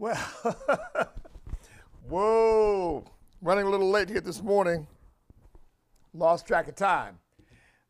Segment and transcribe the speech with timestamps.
[0.00, 0.16] Well,
[2.08, 3.04] whoa,
[3.42, 4.86] running a little late here this morning.
[6.14, 7.18] Lost track of time.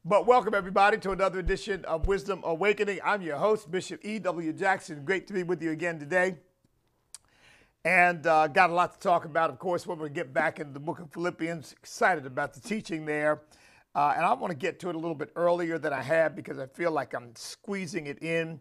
[0.04, 2.98] But welcome everybody to another edition of Wisdom Awakening.
[3.04, 4.52] I'm your host, Bishop E.W.
[4.54, 5.04] Jackson.
[5.04, 6.34] Great to be with you again today.
[7.84, 10.72] And uh, got a lot to talk about, of course, when we get back into
[10.72, 11.74] the book of Philippians.
[11.74, 13.42] Excited about the teaching there.
[13.94, 16.34] Uh, and I want to get to it a little bit earlier than I have
[16.34, 18.58] because I feel like I'm squeezing it in.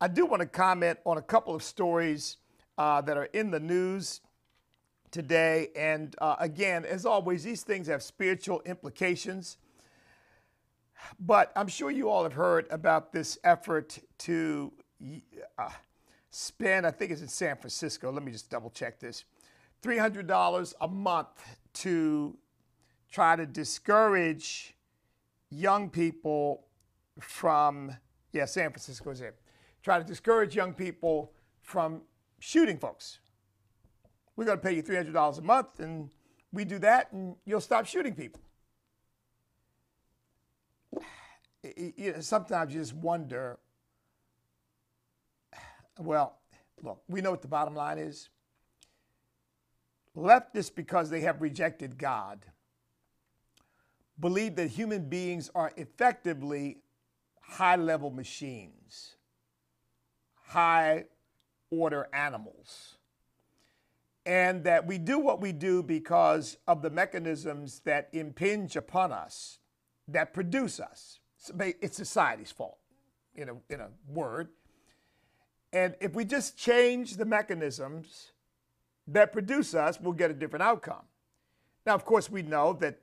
[0.00, 2.38] I do want to comment on a couple of stories
[2.78, 4.20] uh, that are in the news
[5.10, 5.68] today.
[5.76, 9.58] And uh, again, as always, these things have spiritual implications.
[11.20, 14.72] But I'm sure you all have heard about this effort to
[15.58, 15.70] uh,
[16.30, 18.10] spend, I think it's in San Francisco.
[18.10, 19.24] Let me just double check this
[19.82, 22.36] $300 a month to
[23.10, 24.74] try to discourage
[25.50, 26.66] young people
[27.20, 27.92] from,
[28.32, 29.36] yeah, San Francisco is it.
[29.82, 32.02] Try to discourage young people from
[32.38, 33.18] shooting folks.
[34.36, 36.10] We're going to pay you $300 a month, and
[36.52, 38.40] we do that, and you'll stop shooting people.
[41.64, 43.58] Know, sometimes you just wonder
[45.98, 46.38] well,
[46.82, 48.28] look, we know what the bottom line is.
[50.16, 52.46] Leftists, because they have rejected God,
[54.18, 56.78] believe that human beings are effectively
[57.40, 59.16] high level machines,
[60.44, 61.04] high
[61.70, 62.96] order animals.
[64.26, 69.58] And that we do what we do because of the mechanisms that impinge upon us,
[70.06, 71.20] that produce us.
[71.58, 72.78] It's society's fault,
[73.34, 74.48] in a, in a word.
[75.72, 78.32] And if we just change the mechanisms
[79.06, 81.02] that produce us, we'll get a different outcome.
[81.86, 83.00] Now, of course, we know that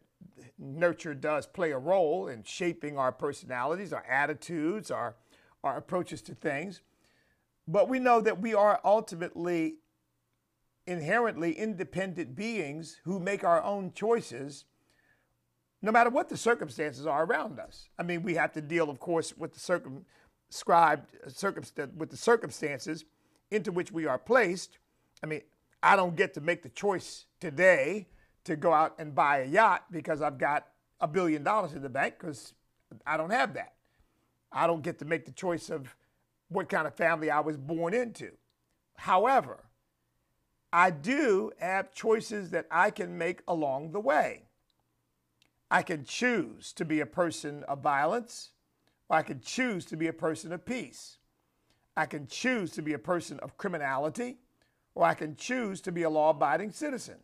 [0.59, 5.15] nurture does play a role in shaping our personalities, our attitudes, our,
[5.63, 6.81] our approaches to things.
[7.67, 9.75] But we know that we are ultimately
[10.87, 14.65] inherently independent beings who make our own choices
[15.81, 17.89] no matter what the circumstances are around us.
[17.99, 22.09] I mean, we have to deal, of course, with the circumscribed uh, circumstance uh, with
[22.09, 23.05] the circumstances
[23.51, 24.79] into which we are placed.
[25.23, 25.41] I mean,
[25.83, 28.07] I don't get to make the choice today
[28.45, 30.65] to go out and buy a yacht because I've got
[30.99, 32.53] a billion dollars in the bank because
[33.05, 33.73] I don't have that.
[34.51, 35.95] I don't get to make the choice of
[36.49, 38.31] what kind of family I was born into.
[38.97, 39.65] However,
[40.71, 44.43] I do have choices that I can make along the way.
[45.71, 48.51] I can choose to be a person of violence,
[49.09, 51.17] or I can choose to be a person of peace.
[51.97, 54.37] I can choose to be a person of criminality,
[54.93, 57.19] or I can choose to be a law abiding citizen.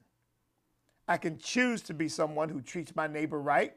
[1.08, 3.76] I can choose to be someone who treats my neighbor right,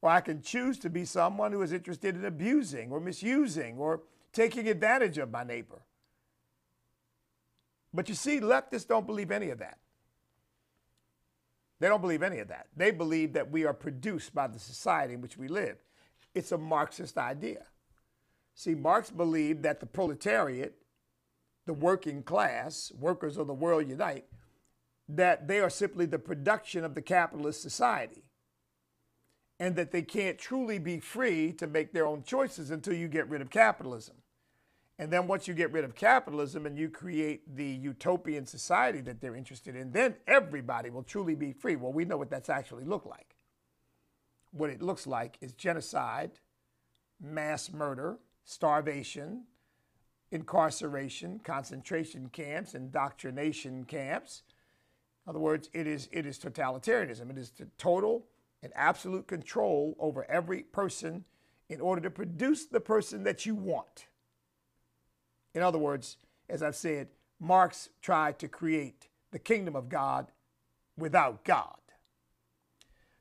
[0.00, 4.02] or I can choose to be someone who is interested in abusing or misusing or
[4.32, 5.82] taking advantage of my neighbor.
[7.94, 9.78] But you see, leftists don't believe any of that.
[11.78, 12.68] They don't believe any of that.
[12.76, 15.76] They believe that we are produced by the society in which we live.
[16.34, 17.64] It's a Marxist idea.
[18.54, 20.74] See, Marx believed that the proletariat,
[21.66, 24.26] the working class, workers of the world unite,
[25.08, 28.22] that they are simply the production of the capitalist society
[29.58, 33.28] and that they can't truly be free to make their own choices until you get
[33.28, 34.16] rid of capitalism.
[35.02, 39.20] And then once you get rid of capitalism and you create the utopian society that
[39.20, 41.74] they're interested in, then everybody will truly be free.
[41.74, 43.34] Well, we know what that's actually looked like.
[44.52, 46.38] What it looks like is genocide,
[47.20, 49.42] mass murder, starvation,
[50.30, 54.44] incarceration, concentration camps, indoctrination camps.
[55.26, 57.28] In other words, it is, it is totalitarianism.
[57.28, 58.28] It is the total
[58.62, 61.24] and absolute control over every person
[61.68, 64.06] in order to produce the person that you want.
[65.54, 66.16] In other words,
[66.48, 67.08] as I've said,
[67.40, 70.30] Marx tried to create the kingdom of God
[70.96, 71.76] without God.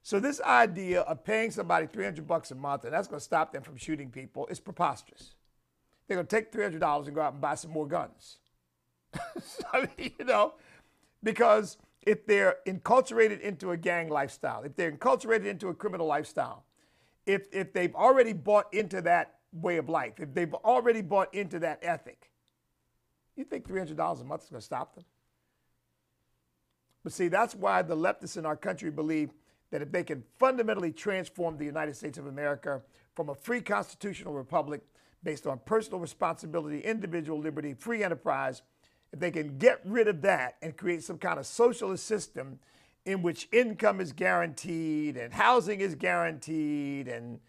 [0.04, 3.52] So this idea of paying somebody 300 bucks a month and that's going to stop
[3.52, 5.36] them from shooting people is preposterous.
[6.08, 8.38] They're going to take $300 and go out and buy some more guns.
[9.98, 10.54] You know,
[11.24, 16.66] because if they're enculturated into a gang lifestyle, if they're enculturated into a criminal lifestyle,
[17.26, 21.60] if, if they've already bought into that way of life, if they've already bought into
[21.60, 22.30] that ethic,
[23.36, 25.06] you think $300 a month is going to stop them?
[27.04, 29.32] But see, that's why the leftists in our country believe
[29.72, 32.82] that if they can fundamentally transform the United States of America
[33.16, 34.82] from a free constitutional republic
[35.24, 38.62] based on personal responsibility, individual liberty, free enterprise,
[39.14, 42.60] if they can get rid of that and create some kind of socialist system
[43.06, 47.40] in which income is guaranteed and housing is guaranteed and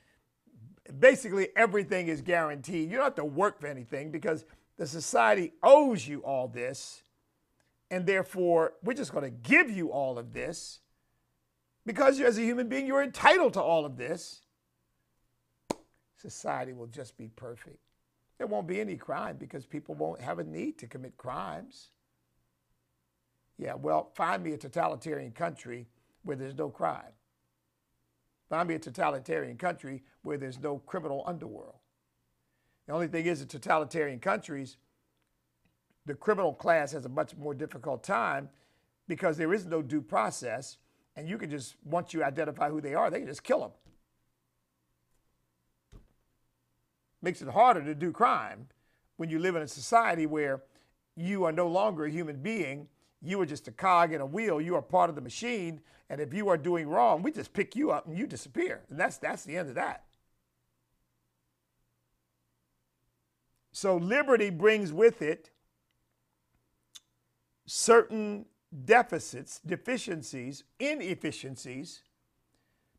[0.98, 2.90] basically everything is guaranteed.
[2.90, 4.44] You don't have to work for anything because
[4.78, 7.02] the society owes you all this.
[7.90, 10.80] and therefore we're just going to give you all of this
[11.84, 14.40] because as a human being, you're entitled to all of this.
[16.16, 17.78] Society will just be perfect.
[18.38, 21.90] There won't be any crime because people won't have a need to commit crimes.
[23.58, 25.88] Yeah, well, find me a totalitarian country
[26.22, 27.12] where there's no crime.
[28.48, 31.76] Find me a totalitarian country where there's no criminal underworld.
[32.86, 34.76] The only thing is, in totalitarian countries,
[36.06, 38.48] the criminal class has a much more difficult time
[39.08, 40.78] because there is no due process,
[41.16, 43.70] and you can just, once you identify who they are, they can just kill them.
[47.20, 48.66] Makes it harder to do crime
[49.16, 50.62] when you live in a society where
[51.14, 52.88] you are no longer a human being.
[53.20, 54.60] You are just a cog in a wheel.
[54.60, 55.80] You are part of the machine.
[56.10, 58.82] And if you are doing wrong, we just pick you up and you disappear.
[58.90, 60.04] And that's, that's the end of that.
[63.72, 65.50] So liberty brings with it
[67.66, 68.46] certain
[68.84, 72.02] deficits, deficiencies, inefficiencies,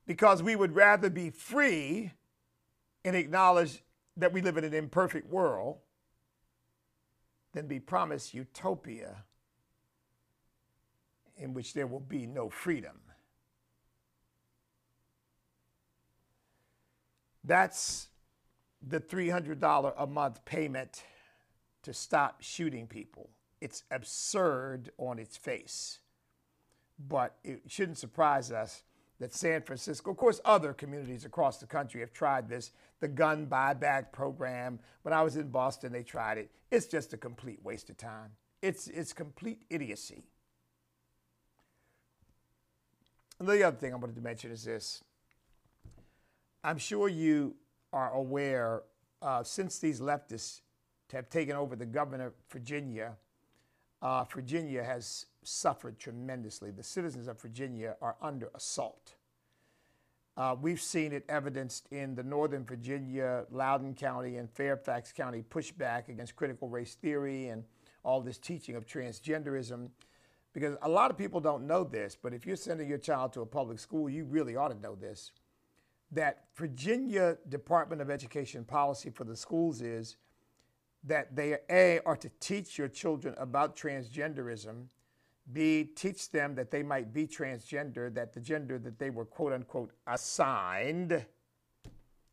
[0.06, 2.12] because we would rather be free
[3.06, 3.84] and acknowledge
[4.18, 5.78] that we live in an imperfect world
[7.54, 9.24] than be promised utopia
[11.38, 13.00] in which there will be no freedom.
[17.44, 18.08] That's
[18.86, 21.04] the $300 a month payment
[21.84, 23.30] to stop shooting people.
[23.62, 26.00] It's absurd on its face.
[27.08, 28.84] But it shouldn't surprise us
[29.20, 33.48] that San Francisco, of course, other communities across the country have tried this, the gun
[33.48, 34.80] buyback program.
[35.04, 36.52] When I was in Boston, they tried it.
[36.72, 38.32] It's just a complete waste of time.
[38.62, 40.26] It's, it's complete idiocy.
[43.40, 45.04] And the other thing I wanted to mention is this.
[46.64, 47.56] I'm sure you
[47.94, 48.84] are aware,
[49.22, 50.62] uh, since these leftists
[51.14, 53.14] have taken over the governor of Virginia,
[54.02, 56.72] uh, Virginia has suffered tremendously.
[56.72, 59.16] The citizens of Virginia are under assault.
[60.36, 66.10] Uh, we've seen it evidenced in the Northern Virginia, Loudoun County, and Fairfax County pushback
[66.10, 67.64] against critical race theory and
[68.04, 69.90] all this teaching of transgenderism.
[70.52, 73.42] Because a lot of people don't know this, but if you're sending your child to
[73.42, 75.32] a public school, you really ought to know this
[76.14, 80.18] that Virginia Department of Education policy for the schools is
[81.04, 84.86] that they a are to teach your children about transgenderism,
[85.52, 89.54] b teach them that they might be transgender, that the gender that they were quote
[89.54, 91.26] unquote assigned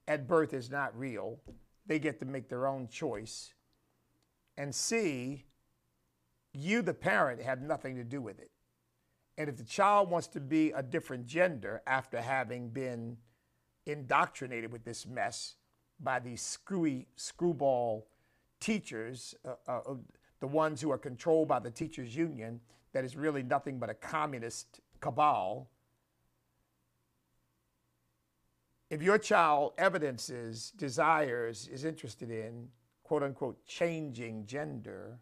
[0.06, 1.40] at birth is not real.
[1.86, 3.54] They get to make their own choice.
[4.56, 5.46] And c
[6.52, 8.50] you the parent have nothing to do with it.
[9.38, 13.16] And if the child wants to be a different gender after having been
[13.86, 15.56] indoctrinated with this mess
[15.98, 18.06] by these screwy screwball
[18.60, 19.94] teachers, uh, uh,
[20.40, 22.60] the ones who are controlled by the teachers union,
[22.92, 25.68] that is really nothing but a communist cabal.
[28.88, 32.68] If your child evidences, desires, is interested in,
[33.04, 35.18] quote unquote, changing gender,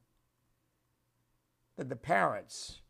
[1.77, 2.81] then the parents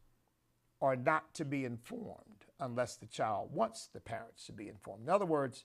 [0.81, 5.05] are not to be informed unless the child wants the parents to be informed.
[5.05, 5.65] In other words,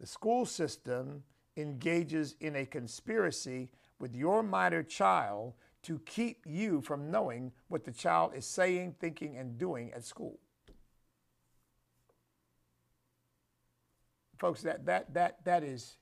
[0.00, 1.22] the school system
[1.56, 7.92] engages in a conspiracy with your minor child to keep you from knowing what the
[7.92, 10.38] child is saying, thinking, and doing at school.
[14.38, 15.96] Folks, that, that, that, that, is,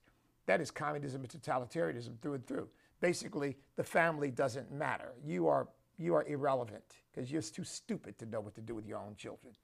[0.46, 2.68] that is communism and totalitarianism through and through.
[3.00, 5.12] Basically, the family doesn't matter.
[5.24, 5.68] You are,
[5.98, 9.14] you are irrelevant because you're too stupid to know what to do with your own
[9.16, 9.54] children.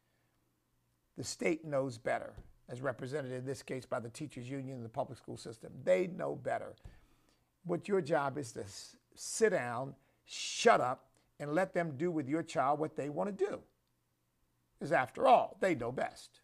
[1.16, 2.34] The state knows better,
[2.68, 5.72] as represented in this case by the teachers union and the public school system.
[5.84, 6.74] They know better.
[7.64, 8.64] What your job is to
[9.14, 13.44] sit down, shut up, and let them do with your child what they want to
[13.44, 13.60] do.
[14.78, 16.40] Because after all, they know best.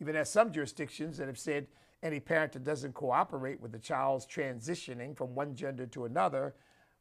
[0.00, 1.68] Even as some jurisdictions that have said
[2.02, 6.54] any parent that doesn't cooperate with the child's transitioning from one gender to another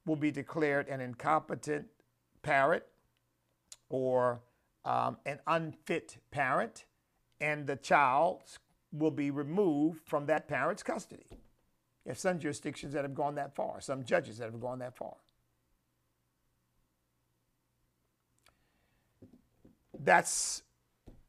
[0.05, 1.88] will be declared an incompetent
[2.43, 2.83] parent
[3.89, 4.41] or
[4.85, 6.85] um, an unfit parent,
[7.39, 8.41] and the child
[8.91, 11.25] will be removed from that parent's custody.
[12.05, 15.15] If some jurisdictions that have gone that far, some judges that have gone that far.
[20.03, 20.63] That's,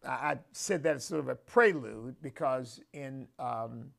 [0.06, 3.90] I said that as sort of a prelude because in um,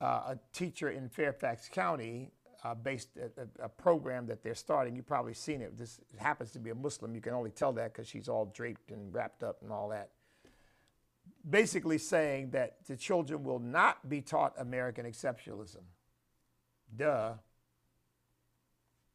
[0.00, 2.30] uh, a teacher in Fairfax County
[2.64, 4.96] uh, based a, a, program that they're starting.
[4.96, 5.78] You've probably seen it.
[5.78, 7.14] This happens to be a Muslim.
[7.14, 10.10] You can only tell that because she's all draped and wrapped up and all that.
[11.48, 15.82] Basically saying that the children will not be taught American exceptionalism.
[16.96, 17.34] Duh.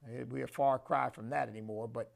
[0.08, 2.12] Eh, We're far cry from that anymore, but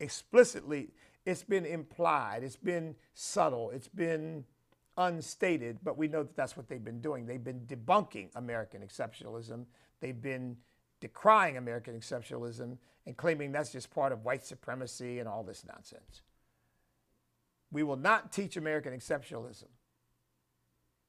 [0.00, 0.90] explicitly,
[1.24, 4.44] it's been implied, it's been subtle, it's been
[4.96, 7.24] unstated, but we know that that's what they've been doing.
[7.24, 9.66] They've been debunking American exceptionalism,
[10.00, 10.56] they've been
[11.02, 16.22] decrying American exceptionalism and claiming that's just part of white supremacy and all this nonsense.
[17.72, 19.66] We will not teach American exceptionalism.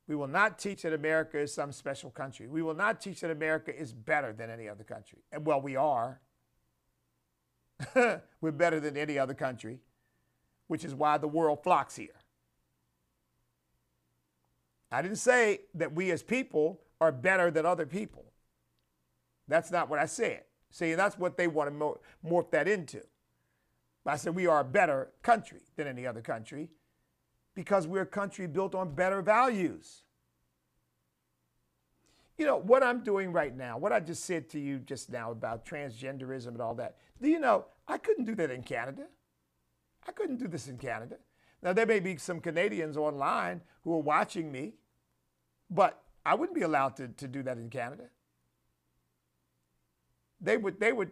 [0.07, 2.47] We will not teach that America is some special country.
[2.47, 5.19] We will not teach that America is better than any other country.
[5.31, 6.19] And well, we are.
[8.41, 9.79] We're better than any other country,
[10.67, 12.19] which is why the world flocks here.
[14.91, 18.32] I didn't say that we as people are better than other people.
[19.47, 20.43] That's not what I said.
[20.71, 23.01] See, that's what they want to morph that into.
[24.05, 26.69] I said we are a better country than any other country
[27.55, 30.03] because we're a country built on better values.
[32.37, 35.31] You know, what I'm doing right now, what I just said to you just now
[35.31, 39.03] about transgenderism and all that, do you know, I couldn't do that in Canada.
[40.07, 41.17] I couldn't do this in Canada.
[41.61, 44.73] Now, there may be some Canadians online who are watching me,
[45.69, 48.05] but I wouldn't be allowed to, to do that in Canada.
[50.43, 51.11] They would, they would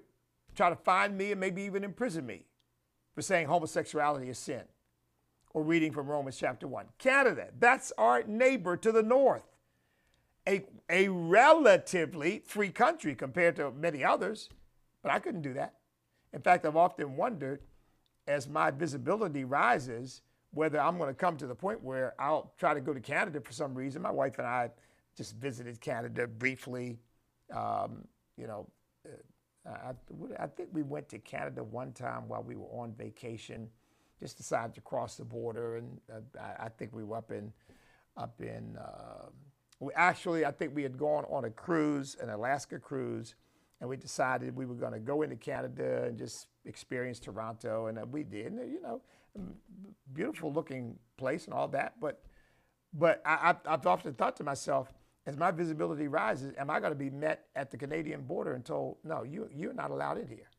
[0.55, 2.45] try to find me and maybe even imprison me
[3.15, 4.63] for saying homosexuality is sin
[5.53, 6.85] or reading from Romans chapter 1.
[6.97, 9.43] Canada, that's our neighbor to the north.
[10.47, 14.49] A, a relatively free country compared to many others,
[15.03, 15.75] but I couldn't do that.
[16.33, 17.61] In fact, I've often wondered
[18.27, 20.21] as my visibility rises
[20.53, 23.39] whether I'm going to come to the point where I'll try to go to Canada
[23.41, 24.01] for some reason.
[24.01, 24.69] My wife and I
[25.15, 26.99] just visited Canada briefly.
[27.53, 28.05] Um,
[28.37, 28.67] you know,
[29.65, 29.93] I,
[30.39, 33.69] I think we went to Canada one time while we were on vacation
[34.21, 37.51] just decided to cross the border, and uh, I, I, think we were up in
[38.15, 38.77] up in.
[38.77, 39.25] Uh,
[39.79, 43.33] we actually, I think we had gone on a cruise, an Alaska cruise,
[43.79, 47.97] and we decided we were going to go into Canada and just experience Toronto, and
[47.97, 48.53] uh, we did.
[48.53, 49.01] And, you know,
[50.13, 52.21] beautiful looking place and all that, but
[52.93, 54.93] but I, I've often thought to myself,
[55.25, 58.65] as my visibility rises, am I going to be met at the Canadian border and
[58.65, 60.49] told, no, you, you're not allowed in here.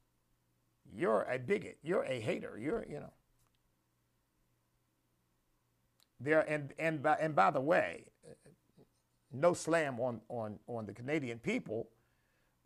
[0.95, 1.79] You're a bigot.
[1.83, 2.59] You're a hater.
[2.61, 3.13] You're, you know.
[6.21, 8.05] There and and by, and by the way,
[9.33, 11.89] no slam on on on the Canadian people,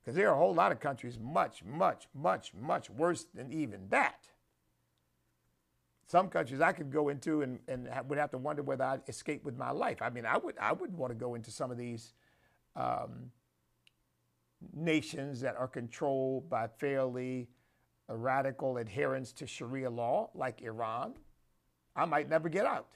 [0.03, 3.89] because there are a whole lot of countries much much much much worse than even
[3.89, 4.29] that.
[6.07, 9.45] Some countries I could go into and, and would have to wonder whether I'd escape
[9.45, 10.01] with my life.
[10.01, 12.13] I mean, I would I would want to go into some of these
[12.77, 13.31] um,
[14.73, 17.49] nations that are controlled by fairly
[18.09, 21.15] radical adherents to Sharia law, like Iran.
[21.97, 22.89] I might never get out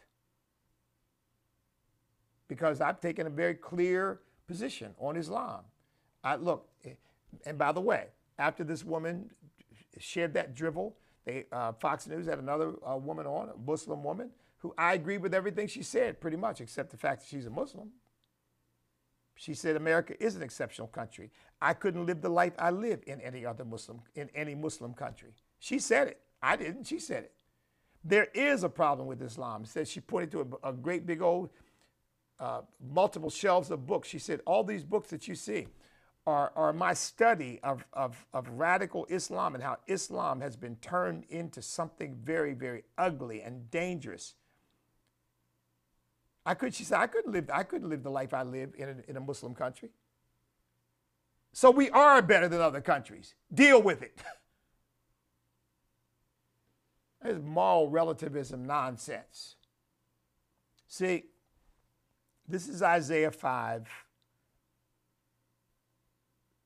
[2.47, 5.63] because I've taken a very clear position on Islam.
[6.23, 6.69] I, look,
[7.47, 9.31] and by the way, after this woman
[9.99, 14.31] shared that drivel, they, uh, Fox News had another uh, woman on, a Muslim woman,
[14.59, 17.51] who I agree with everything she said pretty much, except the fact that she's a
[17.51, 17.91] Muslim.
[19.35, 21.31] She said America is an exceptional country.
[21.63, 25.31] I couldn't live the life I live in any other Muslim, in any Muslim country.
[25.59, 26.21] She said it.
[26.43, 26.85] I didn't.
[26.85, 27.33] She said it.
[28.05, 29.65] There is a problem with Islam.
[29.65, 31.51] Says she pointed to a, a great big old
[32.39, 32.63] uh,
[32.93, 34.09] multiple shelves of books.
[34.09, 35.69] She said, All these books that you see
[36.27, 41.25] are, are my study of, of, of radical Islam and how Islam has been turned
[41.29, 44.35] into something very, very ugly and dangerous.
[46.45, 48.89] I could, she said, I couldn't live, I couldn't live the life I live in
[48.89, 49.91] a, in a Muslim country.
[51.53, 53.35] So we are better than other countries.
[53.53, 54.23] Deal with it.
[57.23, 59.57] It's moral relativism nonsense.
[60.89, 61.25] See,
[62.49, 63.87] this is Isaiah 5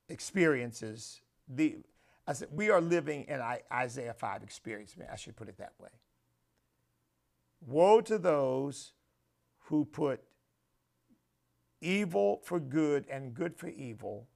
[0.09, 1.21] experiences.
[1.49, 1.77] The,
[2.27, 3.41] I said, we are living in
[3.73, 4.95] Isaiah 5 experience.
[5.11, 5.91] I should put it that way.
[7.67, 8.93] Woe to those
[9.67, 10.23] who put
[11.81, 14.29] evil for good and good for evil,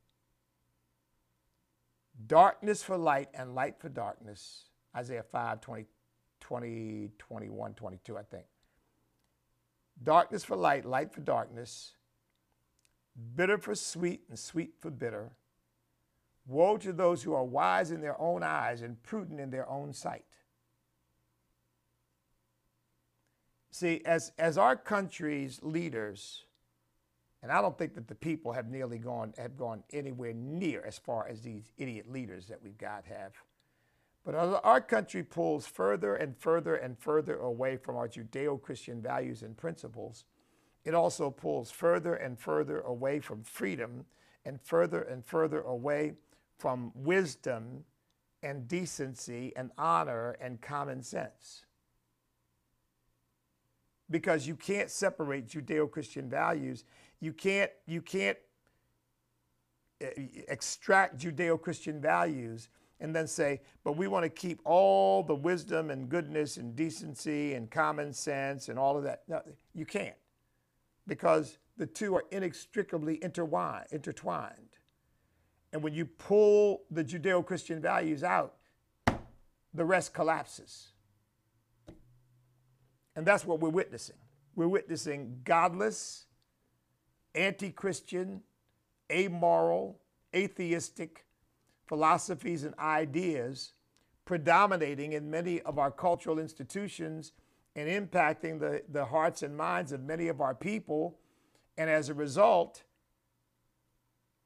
[2.27, 4.65] darkness for light and light for darkness.
[4.97, 5.87] Isaiah 5, 20,
[6.41, 8.45] 20 21, 22, I think
[10.03, 11.95] darkness for light, light for darkness,
[13.35, 15.33] bitter for sweet, and sweet for bitter.
[16.49, 19.93] Woe to those who are wise in their own eyes and prudent in their own
[19.93, 20.25] sight.
[23.71, 26.47] See, as, as our country's leaders,
[27.43, 30.99] and I don't think that the people have nearly gone have gone anywhere near as
[30.99, 33.35] far as these idiot leaders that we've got have.
[34.25, 39.01] But as our country pulls further and further and further away from our Judeo Christian
[39.01, 40.25] values and principles,
[40.85, 44.07] it also pulls further and further away from freedom
[44.45, 46.15] and further and further away
[46.59, 47.85] from wisdom
[48.43, 51.65] and decency and honor and common sense.
[54.11, 56.85] Because you can't separate Judeo-Christian values.
[57.21, 58.39] You can't, you can't
[60.01, 60.09] eh,
[60.49, 62.69] extract Judeo-Christian values
[63.01, 67.55] and then say, but we want to keep all the wisdom and goodness and decency
[67.55, 69.23] and common sense and all of that.
[69.29, 69.43] No,
[69.75, 70.17] you can't
[71.07, 74.77] because the two are inextricably intertwined.
[75.73, 78.55] And when you pull the Judeo Christian values out,
[79.75, 80.89] the rest collapses.
[83.15, 84.17] And that's what we're witnessing.
[84.55, 86.27] We're witnessing godless,
[87.35, 88.43] anti Christian,
[89.11, 90.01] amoral,
[90.35, 91.27] atheistic
[91.87, 93.73] philosophies and ideas
[94.25, 97.33] predominating in many of our cultural institutions
[97.75, 101.19] and impacting the, the hearts and minds of many of our people.
[101.79, 102.83] And as a result,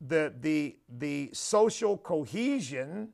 [0.04, 3.10] the, the, the social cohesion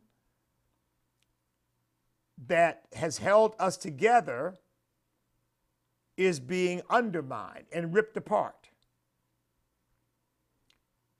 [2.47, 4.54] that has held us together
[6.16, 8.71] is being undermined and ripped apart.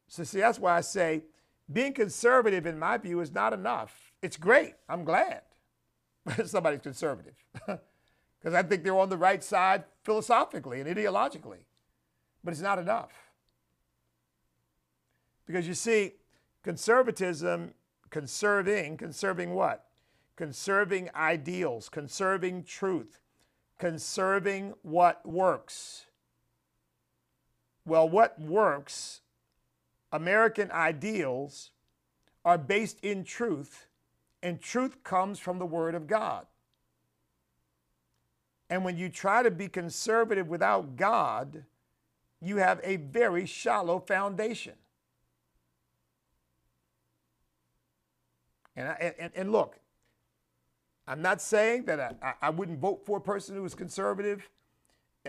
[0.09, 1.23] So, see, that's why I say
[1.71, 4.13] being conservative, in my view, is not enough.
[4.23, 4.75] It's great.
[4.89, 5.43] I'm glad
[6.47, 7.35] somebody's conservative
[7.67, 11.65] because I think they're on the right side philosophically and ideologically,
[12.43, 13.28] but it's not enough.
[15.49, 16.12] Because you see,
[16.62, 17.73] conservatism,
[18.11, 19.87] conserving, conserving what?
[20.37, 23.19] Conserving ideals, conserving truth,
[23.78, 26.05] conserving what works.
[27.87, 29.23] Well, what works,
[30.12, 31.71] American ideals,
[32.45, 33.87] are based in truth,
[34.43, 36.47] and truth comes from the Word of God.
[38.69, 41.64] And when you try to be conservative without God,
[42.38, 44.75] you have a very shallow foundation.
[48.79, 49.77] And, I, and, and look,
[51.09, 54.49] I'm not saying that I, I wouldn't vote for a person who was conservative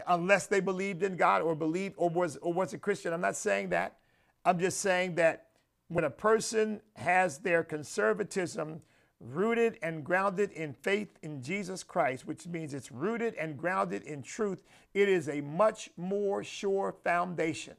[0.07, 3.11] unless they believed in God or believed or was or was a Christian.
[3.11, 3.97] I'm not saying that.
[4.45, 5.47] I'm just saying that
[5.87, 8.81] when a person has their conservatism
[9.19, 14.21] rooted and grounded in faith in Jesus Christ, which means it's rooted and grounded in
[14.21, 14.59] truth,
[14.93, 17.77] it is a much more sure foundation.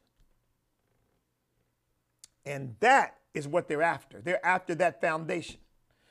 [2.44, 4.20] And that is what they're after.
[4.20, 5.58] They're after that foundation.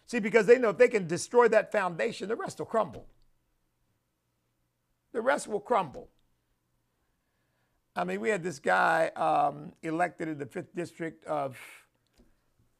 [0.05, 3.05] See, because they know if they can destroy that foundation, the rest will crumble.
[5.12, 6.10] The rest will crumble.
[7.95, 11.58] I mean, we had this guy um, elected in the fifth district of,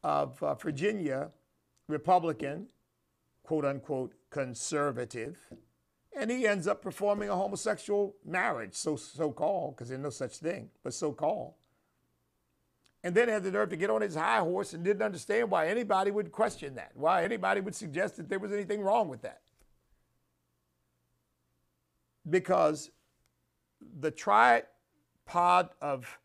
[0.02, 1.30] of uh, Virginia,
[1.88, 2.68] Republican,
[3.42, 5.38] quote unquote, conservative,
[6.16, 10.36] and he ends up performing a homosexual marriage, so so called, because there's no such
[10.38, 11.54] thing, but so called
[13.02, 15.68] and then had the nerve to get on his high horse and didn't understand why
[15.68, 19.40] anybody would question that, why anybody would suggest that there was anything wrong with that.
[22.28, 22.90] Because
[23.98, 26.18] the tripod of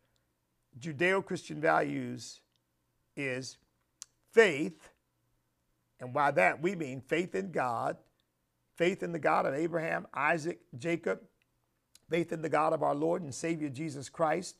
[0.78, 2.40] Judeo Christian values
[3.16, 3.56] is
[4.32, 4.90] faith,
[5.98, 7.96] and by that we mean faith in God,
[8.76, 11.20] faith in the God of Abraham, Isaac, Jacob,
[12.10, 14.56] faith in the God of our Lord and Savior Jesus Christ,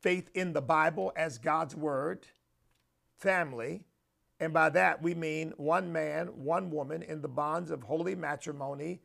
[0.00, 2.26] faith in the Bible as God's word,
[3.18, 3.84] family,
[4.40, 9.00] and by that we mean one man, one woman in the bonds of holy matrimony,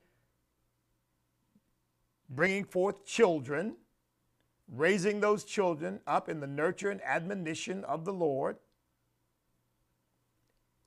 [2.29, 3.75] bringing forth children,
[4.71, 8.57] raising those children up in the nurture and admonition of the Lord.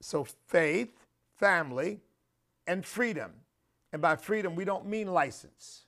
[0.00, 0.92] So, faith,
[1.36, 2.00] family,
[2.66, 3.32] and freedom.
[3.92, 5.85] And by freedom, we don't mean license.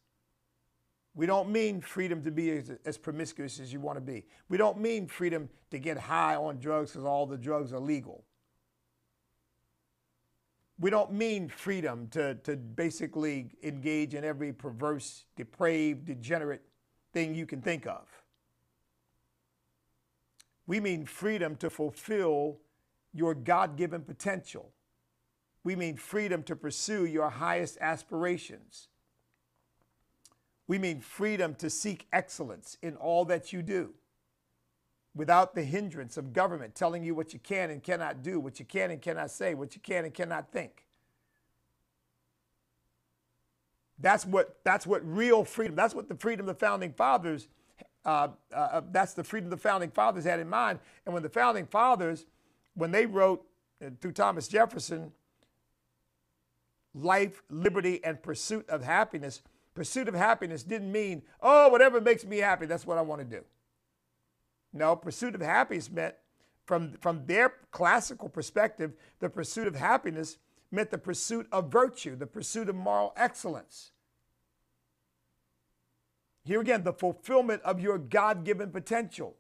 [1.19, 4.25] We don't mean freedom to be as, as promiscuous as you want to be.
[4.49, 8.23] We don't mean freedom to get high on drugs because all the drugs are legal.
[10.79, 16.63] We don't mean freedom to, to basically engage in every perverse, depraved, degenerate
[17.13, 18.07] thing you can think of.
[20.69, 22.59] We mean freedom to fulfill
[23.13, 24.71] your God given potential.
[25.65, 28.87] We mean freedom to pursue your highest aspirations.
[30.69, 33.95] We mean freedom to seek excellence in all that you do
[35.15, 38.65] without the hindrance of government telling you what you can and cannot do, what you
[38.65, 40.85] can and cannot say, what you can and cannot think.
[43.99, 47.49] That's what, that's what real freedom, that's what the freedom the founding fathers,
[48.05, 50.79] uh, uh, uh, that's the freedom the founding fathers had in mind.
[51.05, 52.27] And when the founding fathers,
[52.75, 53.45] when they wrote
[53.85, 55.13] uh, through Thomas Jefferson,
[56.95, 59.43] life, liberty, and pursuit of happiness,
[59.79, 63.25] Pursuit of happiness didn't mean, oh, whatever makes me happy, that's what I want to
[63.25, 63.45] do.
[64.73, 66.17] No, pursuit of happiness meant
[66.67, 70.39] from, from their classical perspective, the pursuit of happiness
[70.73, 73.93] meant the pursuit of virtue, the pursuit of moral excellence.
[76.43, 79.37] Here again, the fulfillment of your God given potential.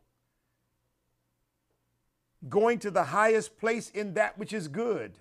[2.48, 5.18] Going to the highest place in that which is good.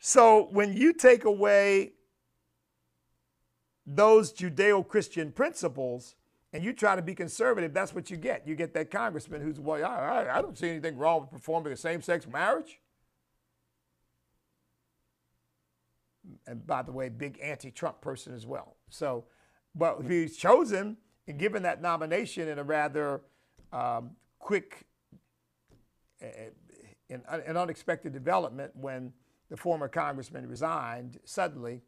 [0.00, 1.92] So when you take away
[3.86, 6.14] those Judeo Christian principles
[6.52, 8.46] and you try to be conservative, that's what you get.
[8.46, 11.76] You get that congressman who's, well, I, I don't see anything wrong with performing a
[11.76, 12.80] same sex marriage.
[16.46, 18.76] And by the way, big anti Trump person as well.
[18.88, 19.24] So,
[19.74, 23.22] but he's chosen and given that nomination in a rather
[23.72, 24.86] um, quick
[26.20, 29.12] and an unexpected development when
[29.50, 31.82] the former congressman resigned suddenly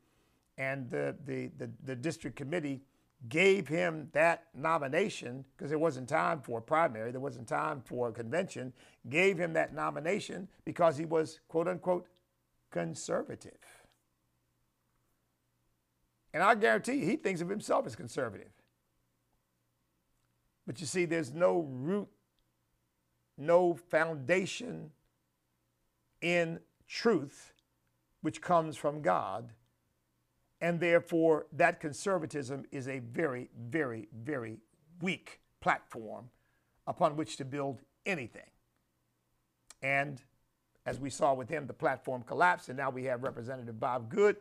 [0.58, 2.80] and the, the, the, the district committee
[3.28, 8.08] gave him that nomination because there wasn't time for a primary, there wasn't time for
[8.08, 8.72] a convention,
[9.08, 12.06] gave him that nomination because he was, quote unquote,
[12.70, 13.58] conservative.
[16.32, 18.50] And I guarantee you, he thinks of himself as conservative.
[20.66, 22.08] But you see, there's no root,
[23.38, 24.90] no foundation
[26.20, 27.54] in truth
[28.20, 29.52] which comes from God
[30.60, 34.58] and therefore, that conservatism is a very, very, very
[35.02, 36.30] weak platform
[36.86, 38.50] upon which to build anything.
[39.82, 40.22] And
[40.86, 44.36] as we saw with him, the platform collapsed, and now we have Representative Bob Good,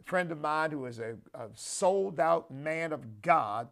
[0.00, 3.68] a friend of mine who is a, a sold out man of God,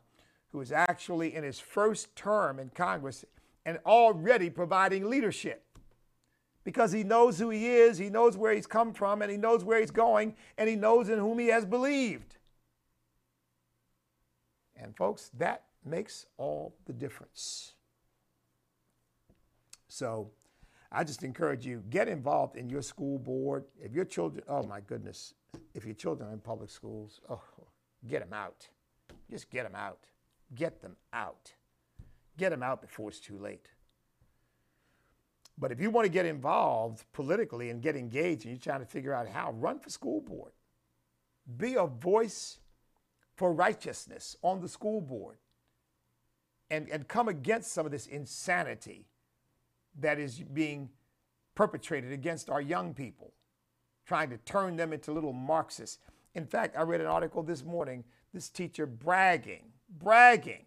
[0.52, 3.24] who is actually in his first term in Congress
[3.66, 5.65] and already providing leadership
[6.66, 9.62] because he knows who he is, he knows where he's come from, and he knows
[9.62, 12.38] where he's going, and he knows in whom he has believed.
[14.74, 17.74] And folks, that makes all the difference.
[19.86, 20.32] So
[20.90, 23.66] I just encourage you get involved in your school board.
[23.80, 25.34] If your children, oh my goodness,
[25.72, 27.40] if your children are in public schools, oh,
[28.08, 28.66] get them out.
[29.30, 30.08] Just get them out.
[30.56, 31.52] Get them out.
[32.36, 33.68] Get them out before it's too late.
[35.58, 38.86] But if you want to get involved politically and get engaged and you're trying to
[38.86, 40.52] figure out how, run for school board.
[41.56, 42.58] Be a voice
[43.36, 45.38] for righteousness on the school board
[46.70, 49.06] and, and come against some of this insanity
[49.98, 50.90] that is being
[51.54, 53.32] perpetrated against our young people,
[54.06, 55.98] trying to turn them into little Marxists.
[56.34, 60.66] In fact, I read an article this morning, this teacher bragging, bragging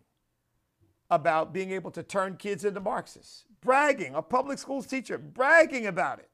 [1.12, 6.20] about being able to turn kids into Marxists bragging, a public schools teacher bragging about
[6.20, 6.30] it.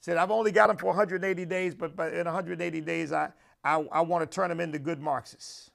[0.00, 3.30] Said, I've only got them for 180 days, but, but in 180 days, I,
[3.62, 5.70] I, I want to turn them into good Marxists.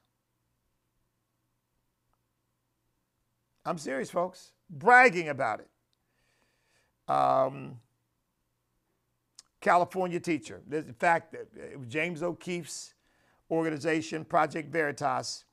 [3.66, 4.52] I'm serious, folks.
[4.70, 7.14] Bragging about it.
[7.14, 7.80] Um,
[9.62, 10.62] California teacher.
[10.72, 11.36] In fact,
[11.88, 12.94] James O'Keefe's
[13.50, 15.46] organization, Project Veritas,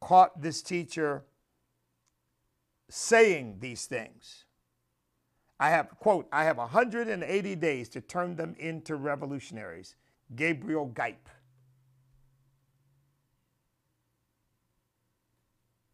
[0.00, 1.24] caught this teacher
[2.92, 4.44] saying these things.
[5.58, 9.96] I have, quote, I have 180 days to turn them into revolutionaries.
[10.36, 11.28] Gabriel Gipe.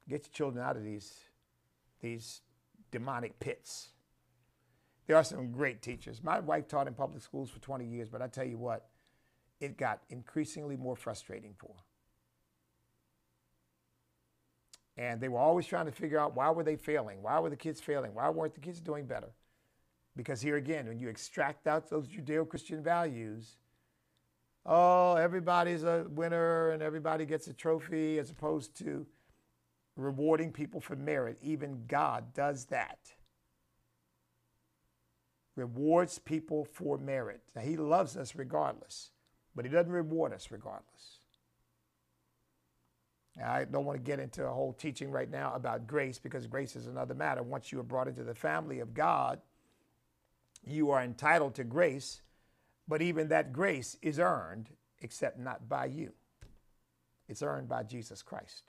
[0.09, 1.21] Get your children out of these,
[2.01, 2.41] these
[2.91, 3.91] demonic pits.
[5.07, 6.21] There are some great teachers.
[6.23, 8.89] My wife taught in public schools for 20 years, but I tell you what,
[9.61, 11.88] it got increasingly more frustrating for her.
[14.99, 17.23] And they were always trying to figure out why were they failing?
[17.23, 18.15] Why were the kids failing?
[18.15, 19.31] Why weren't the kids doing better?
[20.17, 23.59] Because here again, when you extract out those Judeo-Christian values,
[24.67, 29.07] oh, everybody's a winner and everybody gets a trophy as opposed to
[29.95, 31.39] rewarding people for merit.
[31.43, 32.99] Even God does that.
[35.55, 37.43] Rewards people for merit.
[37.55, 39.13] Now, he loves us regardless,
[39.55, 41.18] but he doesn't reward us regardless.
[43.45, 46.75] I don't want to get into a whole teaching right now about grace because grace
[46.77, 47.43] is another matter.
[47.43, 49.41] Once you are brought into the family of God,
[50.67, 52.23] you are entitled to grace,
[52.89, 54.71] but even that grace is earned,
[55.01, 56.13] except not by you.
[57.29, 58.65] It's earned by Jesus Christ.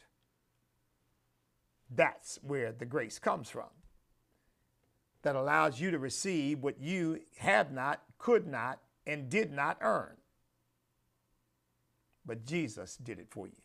[1.89, 3.69] That's where the grace comes from.
[5.23, 10.15] That allows you to receive what you have not, could not, and did not earn.
[12.25, 13.55] But Jesus did it for you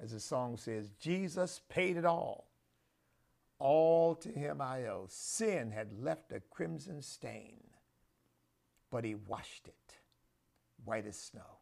[0.00, 2.50] as the song says, Jesus paid it all.
[3.58, 5.06] All to him I owe.
[5.08, 7.58] Sin had left a crimson stain,
[8.90, 9.94] but he washed it
[10.84, 11.58] white as snow.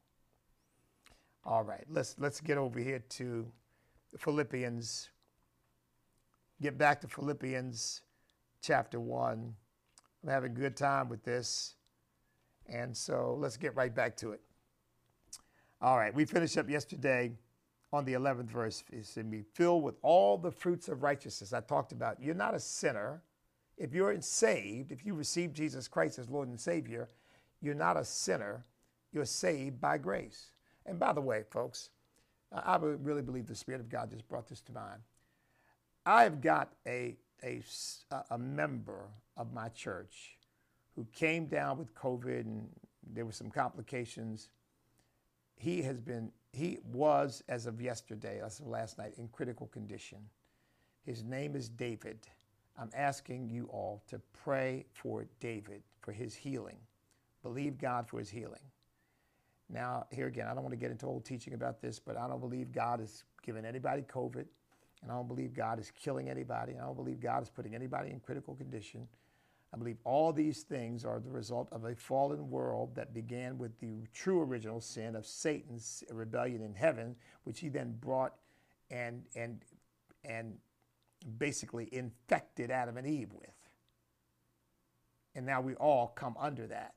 [1.45, 3.47] All right, let's, let's get over here to
[4.19, 5.11] Philippians
[6.61, 8.03] get back to Philippians
[8.63, 9.55] chapter 1.
[10.23, 11.75] I'm having a good time with this.
[12.69, 14.41] And so let's get right back to it.
[15.81, 17.33] All right, we finished up yesterday
[17.93, 18.85] on the 11th verse.
[18.93, 21.53] It said, Be filled with all the fruits of righteousness.
[21.53, 23.23] I talked about you're not a sinner.
[23.77, 27.09] If you're saved, if you receive Jesus Christ as Lord and Savior,
[27.61, 28.65] you're not a sinner.
[29.13, 30.51] You're saved by grace.
[30.87, 31.91] And by the way, folks,
[32.53, 35.01] I really believe the Spirit of God just brought this to mind.
[36.05, 37.63] I've got a, a,
[38.31, 40.39] a member of my church
[40.95, 42.69] who came down with COVID and
[43.13, 44.49] there were some complications.
[45.57, 50.19] He has been, he was, as of yesterday, as of last night, in critical condition.
[51.05, 52.19] His name is David.
[52.79, 56.77] I'm asking you all to pray for David, for his healing.
[57.43, 58.61] Believe God for his healing.
[59.69, 62.29] Now, here again, I don't want to get into old teaching about this, but I
[62.29, 64.45] don't believe God is giving anybody COVID.
[65.03, 66.75] And I don't believe God is killing anybody.
[66.81, 69.07] I don't believe God is putting anybody in critical condition.
[69.75, 73.79] I believe all these things are the result of a fallen world that began with
[73.81, 78.35] the true original sin of Satan's rebellion in heaven, which he then brought
[78.91, 79.65] and and
[80.25, 80.57] and
[81.39, 83.51] basically infected Adam and Eve with.
[85.35, 86.95] And now we all come under that.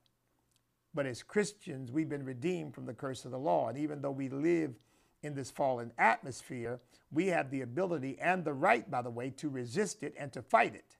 [0.93, 3.69] But as Christians, we've been redeemed from the curse of the law.
[3.69, 4.75] And even though we live
[5.21, 6.79] in this fallen atmosphere,
[7.12, 10.41] we have the ability and the right, by the way, to resist it and to
[10.41, 10.95] fight it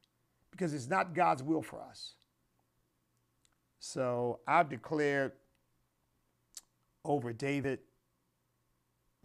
[0.51, 2.15] because it's not God's will for us.
[3.79, 5.31] So I've declared
[7.05, 7.79] over David.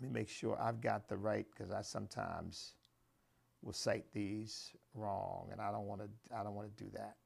[0.00, 2.74] Let me make sure I've got the right because I sometimes
[3.62, 6.08] will cite these wrong, and I don't want to.
[6.36, 7.16] I don't want to do that.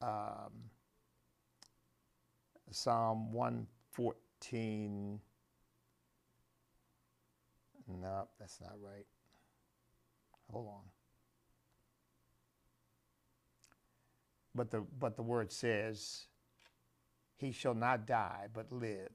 [0.00, 0.52] Um,
[2.70, 5.20] Psalm 114.
[8.00, 9.06] No, that's not right.
[10.52, 10.97] Hold on.
[14.58, 16.26] But the, but the word says,
[17.36, 19.12] He shall not die, but live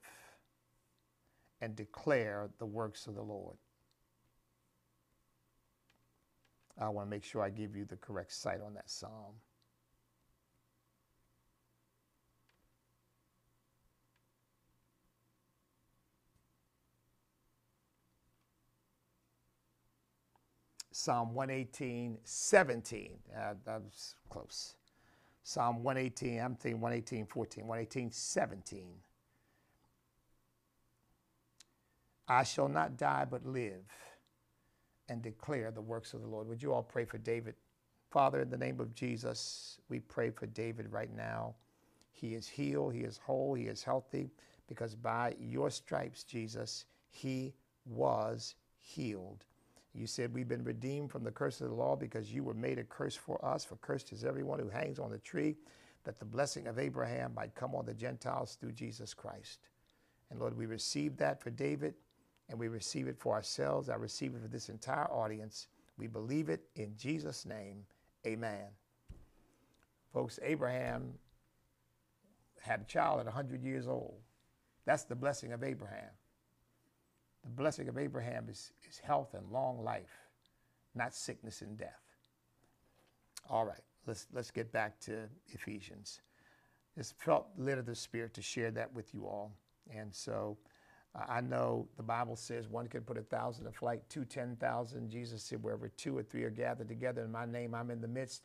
[1.60, 3.58] and declare the works of the Lord.
[6.80, 9.34] I want to make sure I give you the correct cite on that psalm.
[20.90, 23.18] Psalm 118, 17.
[23.36, 24.76] Uh, that was close.
[25.46, 28.86] Psalm 118, I'm thinking 118, 14, 118, 17.
[32.26, 33.84] I shall not die but live
[35.10, 36.48] and declare the works of the Lord.
[36.48, 37.54] Would you all pray for David?
[38.10, 41.54] Father, in the name of Jesus, we pray for David right now.
[42.12, 44.30] He is healed, he is whole, he is healthy,
[44.66, 47.52] because by your stripes, Jesus, he
[47.84, 49.44] was healed.
[49.94, 52.78] You said we've been redeemed from the curse of the law because you were made
[52.78, 53.64] a curse for us.
[53.64, 55.56] For cursed is everyone who hangs on the tree,
[56.02, 59.68] that the blessing of Abraham might come on the Gentiles through Jesus Christ.
[60.30, 61.94] And Lord, we receive that for David
[62.48, 63.88] and we receive it for ourselves.
[63.88, 65.68] I receive it for this entire audience.
[65.96, 67.84] We believe it in Jesus' name.
[68.26, 68.66] Amen.
[70.12, 71.14] Folks, Abraham
[72.60, 74.16] had a child at 100 years old.
[74.84, 76.10] That's the blessing of Abraham.
[77.44, 80.26] The blessing of Abraham is, is health and long life,
[80.94, 82.00] not sickness and death.
[83.50, 86.20] All right, let's, let's get back to Ephesians.
[86.96, 89.52] It's felt led of the Spirit to share that with you all.
[89.94, 90.56] And so
[91.14, 94.56] uh, I know the Bible says one can put a thousand to flight, two, ten
[94.56, 95.10] thousand.
[95.10, 98.08] Jesus said, wherever two or three are gathered together in my name, I'm in the
[98.08, 98.44] midst.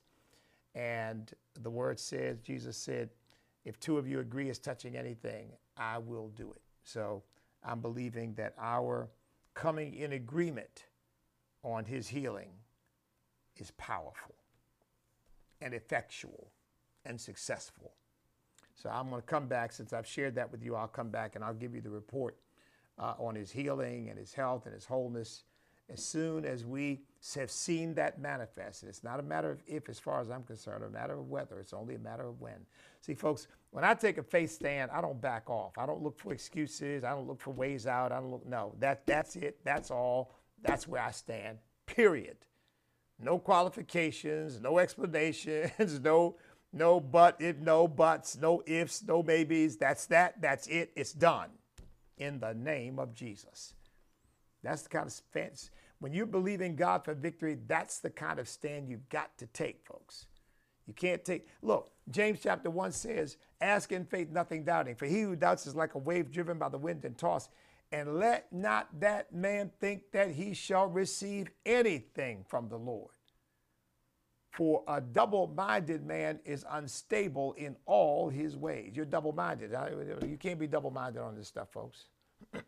[0.75, 1.31] And
[1.61, 3.09] the word says, Jesus said,
[3.63, 6.61] if two of you agree as touching anything, I will do it.
[6.83, 7.23] So
[7.63, 9.09] I'm believing that our
[9.53, 10.85] coming in agreement
[11.63, 12.49] on his healing
[13.57, 14.35] is powerful
[15.61, 16.51] and effectual
[17.05, 17.91] and successful.
[18.75, 20.75] So I'm going to come back since I've shared that with you.
[20.75, 22.37] I'll come back and I'll give you the report
[22.97, 25.43] uh, on his healing and his health and his wholeness
[25.89, 27.01] as soon as we
[27.35, 28.83] have seen that manifest.
[28.83, 31.59] It's not a matter of if, as far as I'm concerned, a matter of whether.
[31.59, 32.65] It's only a matter of when.
[33.01, 35.77] See, folks, when I take a faith stand, I don't back off.
[35.77, 37.03] I don't look for excuses.
[37.03, 38.11] I don't look for ways out.
[38.11, 38.45] I don't look.
[38.45, 39.59] No, that that's it.
[39.63, 40.33] That's all.
[40.61, 41.59] That's where I stand.
[41.85, 42.37] Period.
[43.19, 44.59] No qualifications.
[44.59, 45.99] No explanations.
[46.03, 46.37] No
[46.71, 48.37] no but if no buts.
[48.37, 49.03] No ifs.
[49.03, 49.77] No maybes.
[49.77, 50.41] That's that.
[50.41, 50.91] That's it.
[50.95, 51.49] It's done.
[52.17, 53.73] In the name of Jesus.
[54.63, 55.69] That's the kind of fence.
[55.99, 59.47] When you believe in God for victory, that's the kind of stand you've got to
[59.47, 60.27] take, folks.
[60.89, 64.95] You can't take, look, James chapter 1 says, ask in faith, nothing doubting.
[64.95, 67.51] For he who doubts is like a wave driven by the wind and tossed.
[67.91, 73.11] And let not that man think that he shall receive anything from the Lord.
[74.49, 78.93] For a double minded man is unstable in all his ways.
[78.95, 79.69] You're double minded.
[80.27, 82.05] You can't be double minded on this stuff, folks.
[82.53, 82.63] you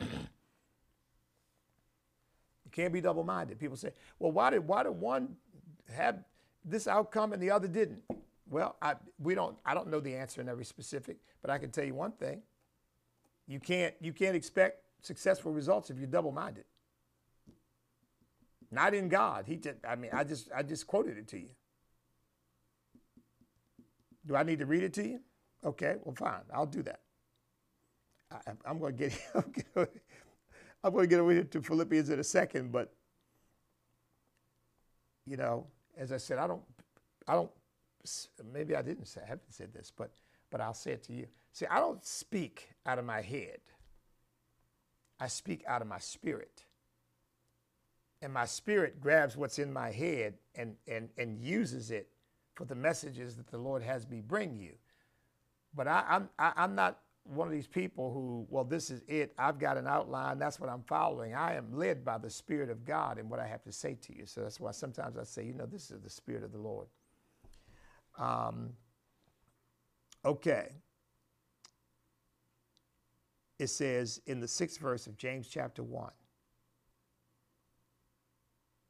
[2.71, 3.57] can't be double minded.
[3.57, 5.35] People say, well, why did, why did one
[5.91, 6.19] have
[6.63, 8.03] this outcome and the other didn't?
[8.49, 11.71] Well, I, we don't, I don't know the answer in every specific, but I can
[11.71, 12.41] tell you one thing.
[13.47, 16.65] You can't, you can't expect successful results if you're double-minded.
[18.71, 19.45] Not in God.
[19.47, 21.49] He just, I mean, I just, I just quoted it to you.
[24.25, 25.19] Do I need to read it to you?
[25.63, 26.41] Okay, well, fine.
[26.53, 27.01] I'll do that.
[28.31, 29.19] I, am going to get,
[30.83, 32.93] I'm going to get over to Philippians in a second, but
[35.25, 36.63] you know, as I said, I don't,
[37.27, 37.51] I don't.
[38.51, 40.11] Maybe I didn't say, I haven't said this, but,
[40.49, 41.27] but I'll say it to you.
[41.53, 43.59] See, I don't speak out of my head.
[45.19, 46.65] I speak out of my spirit.
[48.23, 52.07] And my spirit grabs what's in my head and, and, and uses it
[52.55, 54.73] for the messages that the Lord has me bring you.
[55.75, 59.33] But I, I'm, I, I'm not one of these people who, well, this is it.
[59.37, 60.39] I've got an outline.
[60.39, 61.33] That's what I'm following.
[61.33, 64.17] I am led by the Spirit of God in what I have to say to
[64.17, 64.25] you.
[64.25, 66.87] So that's why sometimes I say, you know, this is the Spirit of the Lord.
[68.17, 68.71] Um,
[70.25, 70.69] okay
[73.61, 76.09] it says in the sixth verse of James chapter 1.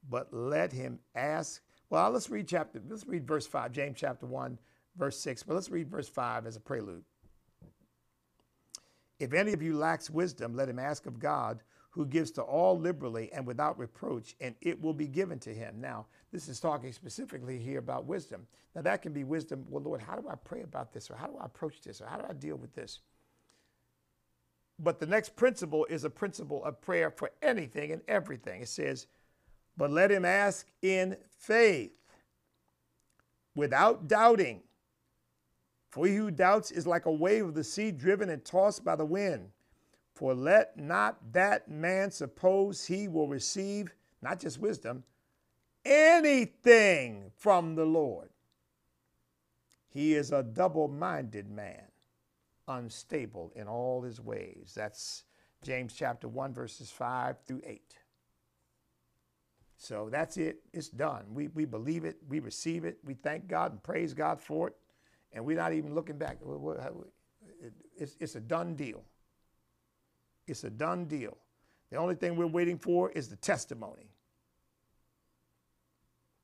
[0.09, 1.61] But let him ask.
[1.89, 4.57] Well, let's read chapter, let's read verse 5, James chapter 1,
[4.95, 5.43] verse 6.
[5.43, 7.03] But let's read verse 5 as a prelude.
[9.21, 12.79] If any of you lacks wisdom, let him ask of God, who gives to all
[12.79, 15.79] liberally and without reproach, and it will be given to him.
[15.79, 18.47] Now, this is talking specifically here about wisdom.
[18.73, 19.63] Now, that can be wisdom.
[19.69, 21.11] Well, Lord, how do I pray about this?
[21.11, 22.01] Or how do I approach this?
[22.01, 23.01] Or how do I deal with this?
[24.79, 28.61] But the next principle is a principle of prayer for anything and everything.
[28.63, 29.05] It says,
[29.77, 31.91] But let him ask in faith,
[33.53, 34.61] without doubting.
[35.91, 38.95] For he who doubts is like a wave of the sea driven and tossed by
[38.95, 39.49] the wind.
[40.15, 45.03] For let not that man suppose he will receive, not just wisdom,
[45.83, 48.29] anything from the Lord.
[49.89, 51.83] He is a double minded man
[52.67, 54.71] unstable in all his ways.
[54.73, 55.23] That's
[55.61, 57.95] James chapter 1, verses 5 through 8.
[59.75, 60.59] So that's it.
[60.71, 61.25] It's done.
[61.33, 62.17] We, we believe it.
[62.29, 62.99] We receive it.
[63.03, 64.75] We thank God and praise God for it.
[65.33, 66.37] And we're not even looking back.
[67.97, 69.03] It's, it's a done deal.
[70.47, 71.37] It's a done deal.
[71.89, 74.11] The only thing we're waiting for is the testimony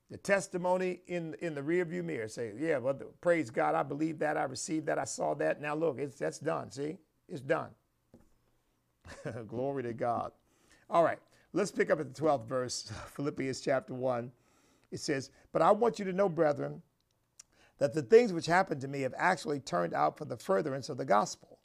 [0.10, 2.28] the testimony in in the rearview mirror.
[2.28, 5.62] Say, yeah, well, praise God, I believe that, I received that, I saw that.
[5.62, 6.72] Now look, it's that's done.
[6.72, 6.98] See,
[7.28, 7.70] it's done.
[9.48, 10.32] Glory to God.
[10.90, 11.20] All right,
[11.54, 14.32] let's pick up at the 12th verse, Philippians chapter 1.
[14.92, 16.82] It says, But I want you to know, brethren,
[17.78, 20.98] that the things which happened to me have actually turned out for the furtherance of
[20.98, 21.60] the gospel,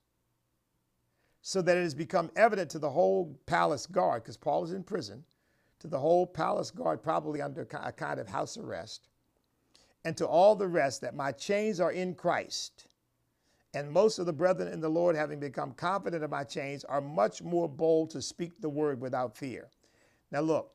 [1.41, 4.85] so that it has become evident to the whole palace guard, because Paul is in
[4.85, 5.25] prison,
[5.81, 9.09] to the whole palace guard, probably under a kind of house arrest,
[10.05, 12.87] and to all the rest that my chains are in Christ.
[13.75, 17.01] And most of the brethren in the Lord, having become confident of my chains, are
[17.01, 19.71] much more bold to speak the word without fear.
[20.31, 20.75] Now, look,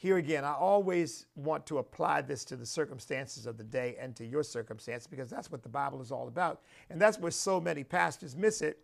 [0.00, 4.14] here again, I always want to apply this to the circumstances of the day and
[4.14, 6.62] to your circumstance because that's what the Bible is all about.
[6.88, 8.78] And that's where so many pastors miss it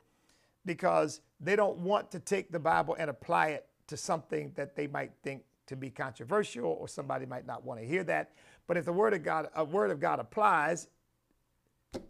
[0.66, 4.88] because they don't want to take the Bible and apply it to something that they
[4.88, 8.32] might think to be controversial or somebody might not want to hear that.
[8.66, 10.88] But if the word of God, a word of God applies,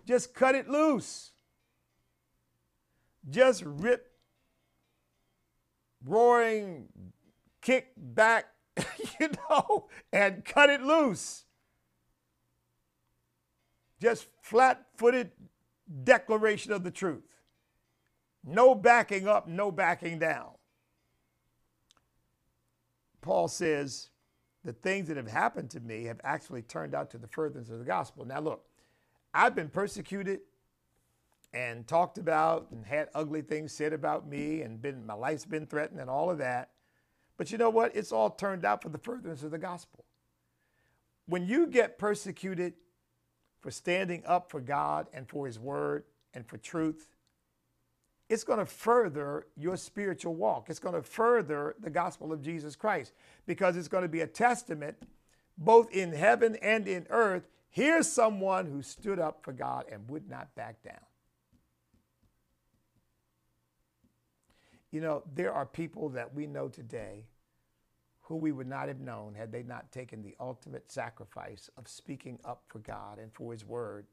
[0.06, 1.32] just cut it loose.
[3.28, 4.12] Just rip,
[6.06, 6.86] roaring,
[7.60, 8.46] kick back,
[9.20, 11.44] you know, and cut it loose.
[14.00, 15.30] Just flat footed
[16.02, 17.36] declaration of the truth.
[18.44, 20.50] No backing up, no backing down.
[23.22, 24.10] Paul says,
[24.64, 27.78] the things that have happened to me have actually turned out to the furtherance of
[27.78, 28.24] the gospel.
[28.24, 28.64] Now, look,
[29.32, 30.40] I've been persecuted
[31.52, 35.66] and talked about and had ugly things said about me and been my life's been
[35.66, 36.70] threatened and all of that.
[37.36, 37.94] But you know what?
[37.96, 40.04] It's all turned out for the furtherance of the gospel.
[41.26, 42.74] When you get persecuted
[43.60, 46.04] for standing up for God and for his word
[46.34, 47.08] and for truth,
[48.28, 50.70] it's going to further your spiritual walk.
[50.70, 53.12] It's going to further the gospel of Jesus Christ
[53.46, 54.96] because it's going to be a testament
[55.58, 57.48] both in heaven and in earth.
[57.70, 60.94] Here's someone who stood up for God and would not back down.
[64.94, 67.24] You know, there are people that we know today
[68.20, 72.38] who we would not have known had they not taken the ultimate sacrifice of speaking
[72.44, 74.06] up for God and for His Word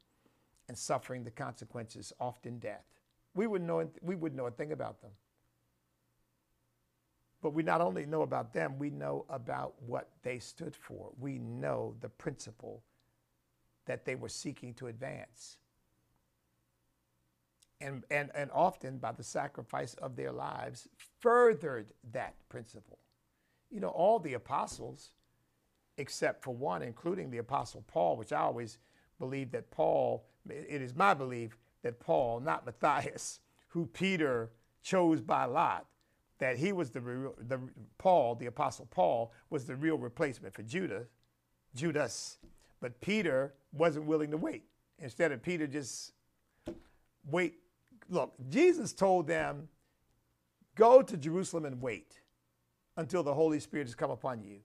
[0.68, 2.88] and suffering the consequences, often death.
[3.36, 5.12] We would know we would know a thing about them.
[7.44, 11.12] But we not only know about them, we know about what they stood for.
[11.20, 12.82] We know the principle
[13.86, 15.58] that they were seeking to advance.
[17.82, 20.88] And, and, and often, by the sacrifice of their lives,
[21.20, 23.00] furthered that principle.
[23.72, 25.10] You know, all the apostles,
[25.98, 28.78] except for one, including the apostle Paul, which I always
[29.18, 34.52] believe that Paul, it is my belief that Paul, not Matthias, who Peter
[34.84, 35.86] chose by lot,
[36.40, 37.00] that he was the,
[37.48, 37.60] the
[37.98, 41.06] Paul, the apostle Paul, was the real replacement for Judah,
[41.76, 42.38] Judas.
[42.80, 44.64] But Peter wasn't willing to wait.
[44.98, 46.14] Instead of Peter just
[47.30, 47.61] wait.
[48.12, 49.70] Look, Jesus told them,
[50.76, 52.22] go to Jerusalem and wait
[52.98, 54.60] until the Holy Spirit has come upon you.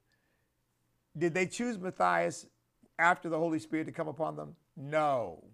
[1.16, 2.46] Did they choose Matthias
[2.98, 4.56] after the Holy Spirit to come upon them?
[4.76, 5.44] No.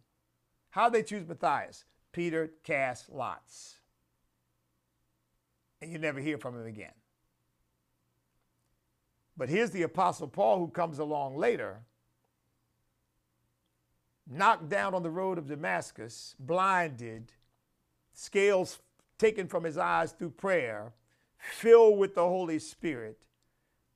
[0.70, 1.84] How did they choose Matthias?
[2.12, 3.78] Peter cast lots
[5.82, 6.94] and you never hear from him again.
[9.36, 11.82] But here's the Apostle Paul who comes along later,
[14.30, 17.32] knocked down on the road of Damascus, blinded,
[18.12, 18.78] scales
[19.18, 20.92] taken from his eyes through prayer,
[21.38, 23.26] filled with the Holy Spirit,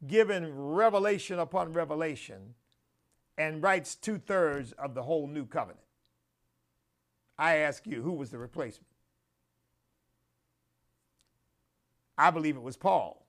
[0.06, 2.54] given revelation upon revelation,
[3.38, 5.80] and writes two thirds of the whole new covenant.
[7.38, 8.86] I ask you, who was the replacement?
[12.16, 13.26] I believe it was Paul.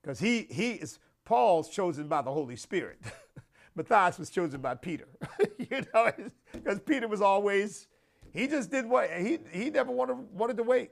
[0.00, 2.98] Because he, he is, Paul's chosen by the Holy Spirit.
[3.74, 5.08] Matthias was chosen by Peter.
[5.58, 6.12] you know,
[6.52, 7.88] because Peter was always,
[8.32, 10.90] he just did what, he, he never wanted, wanted to wait.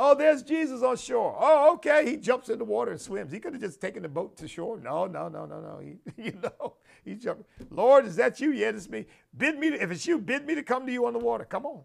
[0.00, 1.36] Oh, there's Jesus on shore.
[1.38, 2.08] Oh, okay.
[2.08, 3.32] He jumps in the water and swims.
[3.32, 4.78] He could have just taken the boat to shore.
[4.78, 5.80] No, no, no, no, no.
[5.80, 7.48] He, you know, he jumped.
[7.68, 8.52] Lord, is that you?
[8.52, 9.06] Yeah, it's me.
[9.36, 11.44] Bid me to, if it's you, bid me to come to you on the water.
[11.44, 11.82] Come on.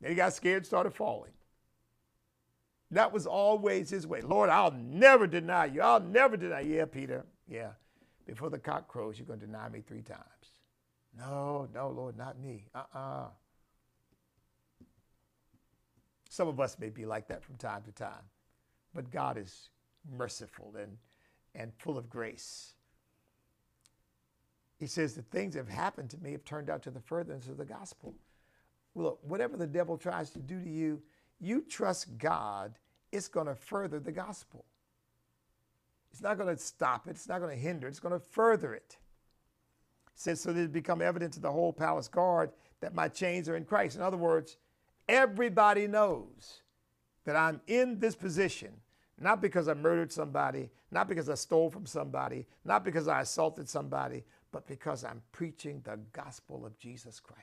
[0.00, 1.32] Then he got scared, and started falling.
[2.92, 4.20] That was always his way.
[4.20, 5.80] Lord, I'll never deny you.
[5.80, 6.76] I'll never deny you.
[6.76, 7.24] Yeah, Peter.
[7.48, 7.70] Yeah.
[8.26, 10.53] Before the cock crows, you're going to deny me three times.
[11.18, 12.66] No, no, Lord, not me.
[12.74, 12.98] Uh uh-uh.
[12.98, 13.26] uh
[16.28, 18.24] Some of us may be like that from time to time,
[18.92, 19.68] but God is
[20.16, 20.96] merciful and,
[21.54, 22.74] and full of grace.
[24.80, 27.46] He says, The things that have happened to me have turned out to the furtherance
[27.46, 28.14] of the gospel
[28.94, 31.02] look, whatever the devil tries to do to you,
[31.40, 32.78] you trust God,
[33.12, 34.64] it's going to further the gospel.
[36.12, 38.24] It's not going to stop it, it's not going to hinder it, it's going to
[38.24, 38.96] further it.
[40.14, 42.50] Says, so it become evident to the whole palace guard
[42.80, 43.96] that my chains are in Christ.
[43.96, 44.56] In other words,
[45.08, 46.62] everybody knows
[47.24, 48.72] that I'm in this position,
[49.18, 53.68] not because I murdered somebody, not because I stole from somebody, not because I assaulted
[53.68, 57.40] somebody, but because I'm preaching the gospel of Jesus Christ.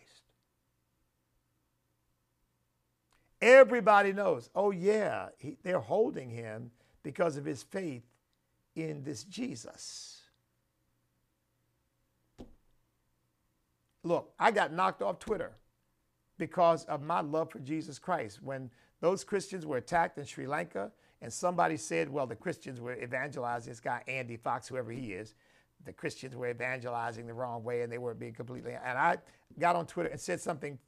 [3.42, 6.72] Everybody knows, oh, yeah, he, they're holding him
[7.04, 8.04] because of his faith
[8.76, 10.21] in this Jesus.
[14.04, 15.52] Look, I got knocked off Twitter
[16.38, 18.42] because of my love for Jesus Christ.
[18.42, 20.92] When those Christians were attacked in Sri Lanka,
[21.22, 25.36] and somebody said, well, the Christians were evangelizing this guy, Andy Fox, whoever he is.
[25.86, 28.74] The Christians were evangelizing the wrong way and they weren't being completely.
[28.74, 29.18] And I
[29.60, 30.80] got on Twitter and said something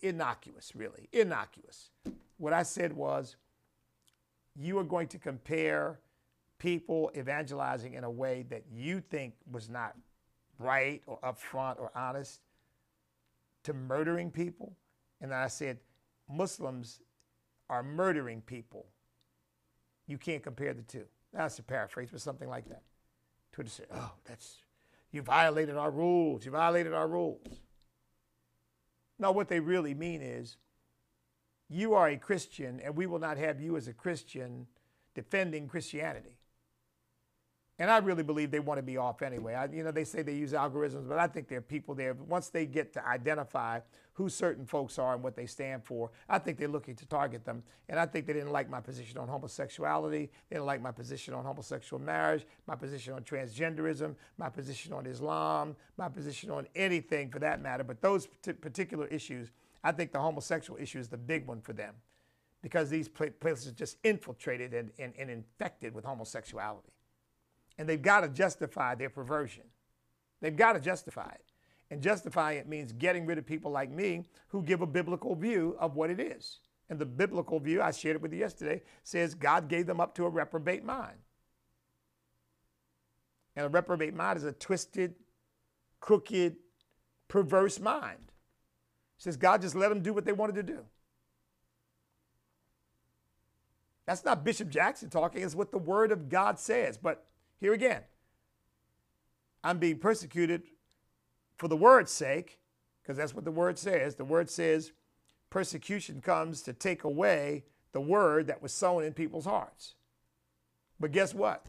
[0.00, 1.90] innocuous, really, innocuous.
[2.36, 3.36] What I said was,
[4.54, 6.00] you are going to compare
[6.58, 9.94] people evangelizing in a way that you think was not
[10.58, 12.40] right or upfront or honest
[13.64, 14.76] to murdering people.
[15.20, 15.78] And I said,
[16.28, 17.00] Muslims
[17.68, 18.86] are murdering people.
[20.06, 21.04] You can't compare the two.
[21.32, 22.82] That's a paraphrase, but something like that.
[23.52, 24.58] Twitter said, oh, that's,
[25.10, 26.44] you violated our rules.
[26.44, 27.60] You violated our rules.
[29.18, 30.58] No, what they really mean is
[31.68, 34.66] you are a Christian, and we will not have you as a Christian
[35.14, 36.38] defending Christianity.
[37.78, 39.52] And I really believe they want to be off anyway.
[39.54, 42.14] I, you know, they say they use algorithms, but I think there are people there.
[42.14, 43.80] Once they get to identify
[44.14, 47.44] who certain folks are and what they stand for, I think they're looking to target
[47.44, 47.62] them.
[47.90, 50.30] And I think they didn't like my position on homosexuality.
[50.48, 55.04] They didn't like my position on homosexual marriage, my position on transgenderism, my position on
[55.04, 57.84] Islam, my position on anything for that matter.
[57.84, 59.50] But those particular issues,
[59.84, 61.94] I think the homosexual issue is the big one for them
[62.62, 66.95] because these places are just infiltrated and, and, and infected with homosexuality
[67.78, 69.64] and they've got to justify their perversion.
[70.40, 71.44] They've got to justify it.
[71.90, 75.76] And justifying it means getting rid of people like me who give a biblical view
[75.78, 76.58] of what it is.
[76.88, 80.14] And the biblical view, I shared it with you yesterday, says God gave them up
[80.16, 81.16] to a reprobate mind.
[83.54, 85.14] And a reprobate mind is a twisted,
[86.00, 86.56] crooked,
[87.28, 88.18] perverse mind.
[88.20, 90.80] It says God just let them do what they wanted to do.
[94.06, 96.96] That's not Bishop Jackson talking, it's what the Word of God says.
[96.96, 97.26] But
[97.60, 98.02] here again,
[99.64, 100.62] I'm being persecuted
[101.56, 102.58] for the Word's sake,
[103.02, 104.14] because that's what the Word says.
[104.14, 104.92] The Word says
[105.50, 109.94] persecution comes to take away the Word that was sown in people's hearts.
[111.00, 111.66] But guess what?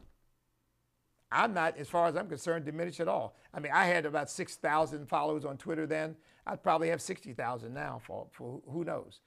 [1.32, 3.36] I'm not, as far as I'm concerned, diminished at all.
[3.54, 6.16] I mean, I had about 6,000 followers on Twitter then.
[6.46, 9.20] I'd probably have 60,000 now for, for who knows.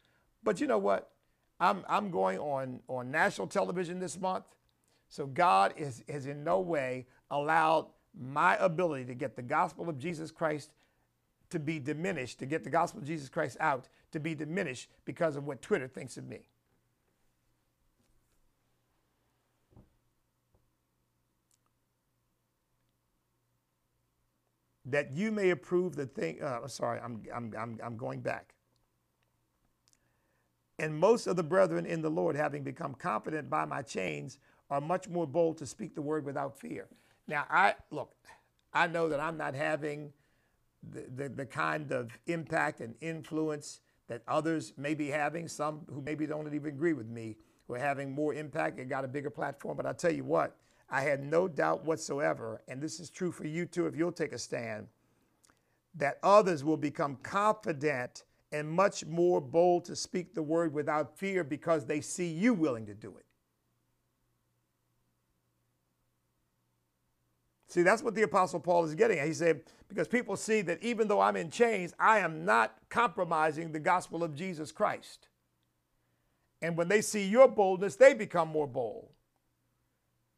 [0.43, 1.11] But you know what?
[1.59, 4.45] I'm, I'm going on, on national television this month.
[5.11, 7.87] So God is, has in no way allowed
[8.19, 10.71] my ability to get the gospel of Jesus Christ
[11.51, 15.35] to be diminished, to get the gospel of Jesus Christ out, to be diminished because
[15.35, 16.47] of what Twitter thinks of me.
[24.85, 26.41] That you may approve the thing.
[26.41, 28.55] Uh, sorry, I'm, I'm, I'm, I'm going back.
[30.79, 34.39] And most of the brethren in the Lord, having become confident by my chains,
[34.71, 36.87] are much more bold to speak the word without fear.
[37.27, 38.15] Now, I look,
[38.73, 40.13] I know that I'm not having
[40.93, 46.01] the, the, the, kind of impact and influence that others may be having, some who
[46.01, 49.31] maybe don't even agree with me, who are having more impact and got a bigger
[49.31, 49.77] platform.
[49.77, 50.57] But I tell you what,
[50.89, 54.33] I had no doubt whatsoever, and this is true for you too if you'll take
[54.33, 54.87] a stand,
[55.95, 61.45] that others will become confident and much more bold to speak the word without fear
[61.45, 63.25] because they see you willing to do it.
[67.71, 69.29] See, that's what the Apostle Paul is getting at.
[69.29, 73.71] He said, because people see that even though I'm in chains, I am not compromising
[73.71, 75.29] the gospel of Jesus Christ.
[76.61, 79.11] And when they see your boldness, they become more bold.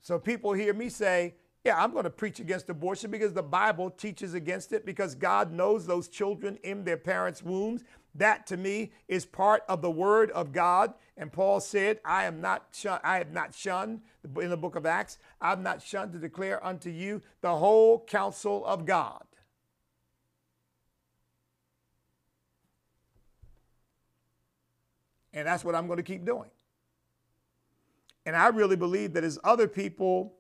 [0.03, 3.89] So people hear me say, yeah, I'm going to preach against abortion because the Bible
[3.89, 7.83] teaches against it because God knows those children in their parents' wombs
[8.15, 10.95] that to me is part of the word of God.
[11.17, 14.87] And Paul said, I am not shun- I have not shunned in the book of
[14.87, 19.25] Acts, I've not shunned to declare unto you the whole counsel of God.
[25.35, 26.51] And that's what I'm going to keep doing.
[28.27, 30.35] And I really believe that as other people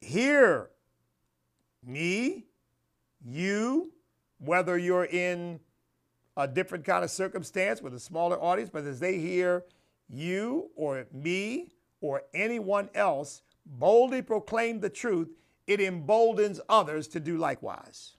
[0.00, 0.70] hear
[1.84, 2.46] me,
[3.24, 3.92] you,
[4.38, 5.60] whether you're in
[6.36, 9.64] a different kind of circumstance with a smaller audience, but as they hear
[10.08, 11.68] you or me
[12.00, 15.28] or anyone else boldly proclaim the truth,
[15.66, 18.16] it emboldens others to do likewise.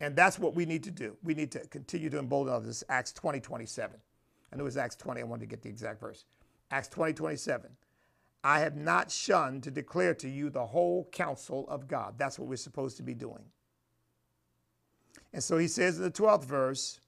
[0.00, 1.16] And that's what we need to do.
[1.22, 2.84] We need to continue to embolden others.
[2.88, 3.96] Acts 20, 27.
[4.52, 5.20] I know it was Acts 20.
[5.20, 6.24] I wanted to get the exact verse.
[6.70, 7.70] Acts 20, 27.
[8.44, 12.14] I have not shunned to declare to you the whole counsel of God.
[12.18, 13.44] That's what we're supposed to be doing.
[15.32, 17.00] And so he says in the 12th verse,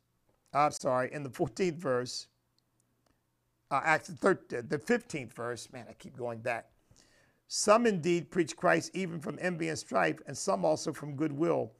[0.52, 2.26] I'm sorry, in the 14th verse,
[3.70, 6.66] uh, Acts the, 13th, the 15th verse, man, I keep going back.
[7.46, 11.72] Some indeed preach Christ even from envy and strife, and some also from goodwill.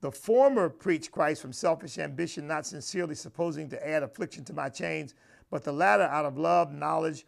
[0.00, 4.68] The former preach Christ from selfish ambition, not sincerely supposing to add affliction to my
[4.68, 5.14] chains,
[5.50, 7.26] but the latter out of love, knowledge,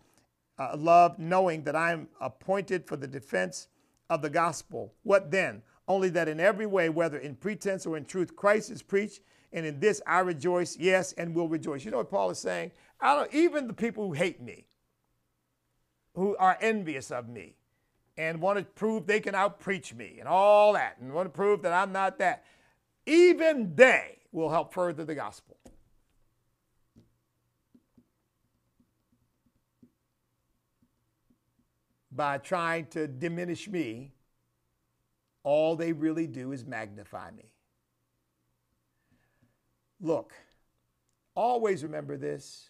[0.59, 3.69] uh, love, knowing that I am appointed for the defense
[4.11, 4.95] of the gospel.
[5.03, 5.63] What then?
[5.89, 9.21] Only that in every way, whether in pretense or in truth, Christ is preached,
[9.53, 11.85] and in this I rejoice, yes, and will rejoice.
[11.85, 12.71] You know what Paul is saying?
[13.01, 14.67] I don't, even the people who hate me,
[16.15, 17.57] who are envious of me,
[18.17, 21.63] and want to prove they can outpreach me and all that, and want to prove
[21.63, 22.45] that I'm not that,
[23.07, 25.57] even they will help further the gospel.
[32.15, 34.13] By trying to diminish me,
[35.43, 37.51] all they really do is magnify me.
[40.01, 40.33] Look,
[41.35, 42.69] always remember this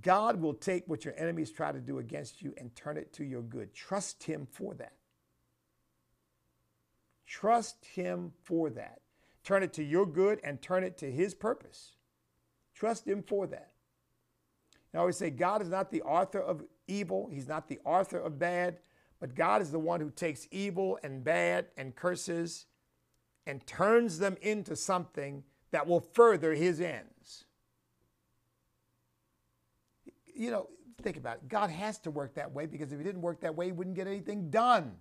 [0.00, 3.24] God will take what your enemies try to do against you and turn it to
[3.24, 3.74] your good.
[3.74, 4.94] Trust Him for that.
[7.26, 9.00] Trust Him for that.
[9.44, 11.92] Turn it to your good and turn it to His purpose.
[12.74, 13.72] Trust Him for that.
[14.94, 18.38] I always say God is not the author of evil, He's not the author of
[18.38, 18.78] bad,
[19.20, 22.66] but God is the one who takes evil and bad and curses
[23.46, 27.44] and turns them into something that will further His ends.
[30.34, 30.68] You know,
[31.02, 31.48] Think about it.
[31.48, 33.96] God has to work that way because if he didn't work that way, he wouldn't
[33.96, 34.92] get anything done.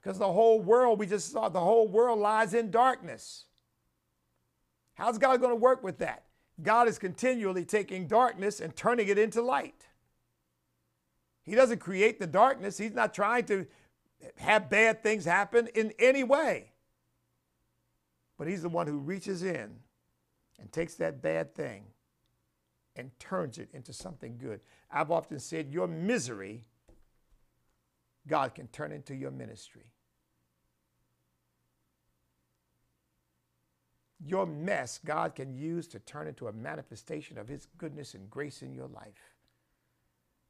[0.00, 3.44] Because the whole world, we just saw, the whole world lies in darkness.
[4.94, 6.24] How's God going to work with that?
[6.62, 9.86] God is continually taking darkness and turning it into light.
[11.42, 13.66] He doesn't create the darkness, He's not trying to
[14.36, 16.72] have bad things happen in any way.
[18.38, 19.76] But He's the one who reaches in
[20.58, 21.84] and takes that bad thing
[22.96, 24.60] and turns it into something good.
[24.90, 26.64] I've often said, Your misery,
[28.26, 29.86] God can turn into your ministry.
[34.24, 38.62] Your mess, God can use to turn into a manifestation of His goodness and grace
[38.62, 39.34] in your life.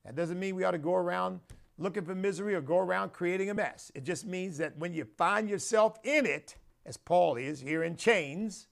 [0.05, 1.41] That doesn't mean we ought to go around
[1.79, 3.91] looking for misery or go around creating a mess.
[3.95, 7.97] It just means that when you find yourself in it, as Paul is here in
[7.97, 8.69] chains,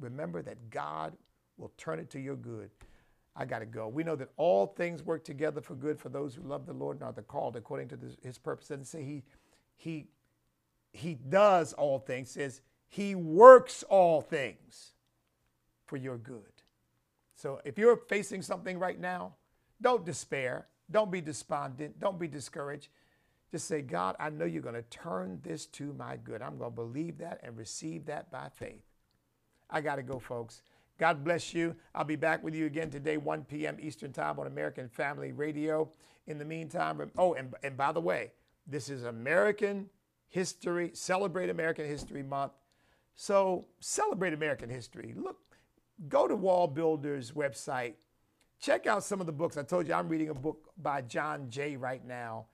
[0.00, 1.16] remember that God
[1.56, 2.70] will turn it to your good.
[3.34, 3.88] I got to go.
[3.88, 6.96] We know that all things work together for good for those who love the Lord
[6.96, 8.68] and are the called according to this, his purpose.
[8.68, 9.22] Doesn't say he,
[9.76, 10.06] he,
[10.92, 12.30] he does all things.
[12.30, 12.60] Says
[12.92, 14.92] he works all things
[15.86, 16.42] for your good.
[17.34, 19.32] So if you're facing something right now,
[19.80, 20.66] don't despair.
[20.90, 21.98] Don't be despondent.
[21.98, 22.88] Don't be discouraged.
[23.50, 26.42] Just say, God, I know you're going to turn this to my good.
[26.42, 28.84] I'm going to believe that and receive that by faith.
[29.70, 30.60] I got to go, folks.
[30.98, 31.74] God bless you.
[31.94, 33.78] I'll be back with you again today, 1 p.m.
[33.80, 35.88] Eastern Time on American Family Radio.
[36.26, 38.32] In the meantime, oh, and, and by the way,
[38.66, 39.88] this is American
[40.28, 42.52] History, Celebrate American History Month.
[43.14, 45.14] So celebrate American history.
[45.16, 45.38] Look,
[46.08, 47.94] go to WallBuilders' website.
[48.60, 49.56] Check out some of the books.
[49.56, 52.46] I told you I'm reading a book by John Jay right now.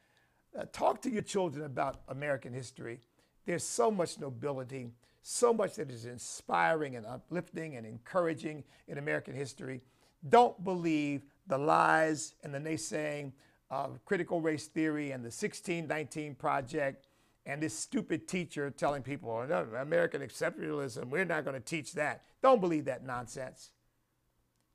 [0.59, 3.01] Uh, talk to your children about American history.
[3.45, 4.91] There's so much nobility,
[5.23, 9.83] so much that is inspiring and uplifting and encouraging in American history.
[10.29, 13.33] Don't believe the lies and the naysaying
[13.71, 17.08] of critical race theory and the 1619 Project
[17.49, 22.23] and this stupid teacher telling people, oh, American exceptionalism, we're not going to teach that.
[22.43, 23.71] Don't believe that nonsense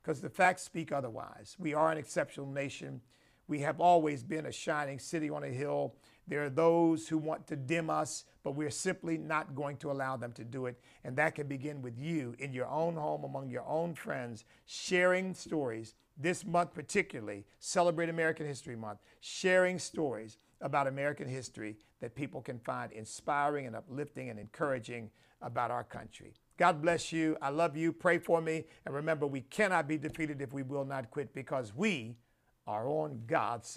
[0.02, 1.56] because the facts speak otherwise.
[1.58, 3.00] We are an exceptional nation.
[3.46, 5.94] We have always been a shining city on a hill.
[6.26, 10.16] There are those who want to dim us, but we're simply not going to allow
[10.16, 10.80] them to do it.
[11.04, 15.32] And that can begin with you in your own home, among your own friends, sharing
[15.32, 15.94] stories.
[16.16, 22.58] This month, particularly, celebrate American History Month, sharing stories about American history that people can
[22.58, 25.08] find inspiring and uplifting and encouraging
[25.40, 26.34] about our country.
[26.58, 27.34] God bless you.
[27.40, 27.94] I love you.
[27.94, 28.66] Pray for me.
[28.84, 32.18] And remember, we cannot be defeated if we will not quit because we
[32.66, 33.70] are on God's